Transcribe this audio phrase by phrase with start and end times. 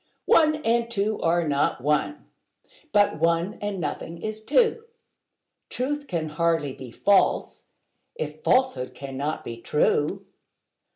[0.25, 2.25] One and two are not one:
[2.91, 4.85] but one and nothing is two:
[5.69, 7.65] Truth can hardly be false,
[8.15, 10.25] if falsehood cannot be true.